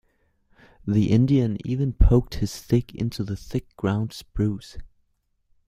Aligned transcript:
The 0.87 1.11
Indian 1.11 1.59
even 1.63 1.93
poked 1.93 2.33
his 2.33 2.49
stick 2.49 2.95
into 2.95 3.23
the 3.23 3.35
thick 3.35 3.75
ground 3.75 4.13
spruce. 4.13 4.79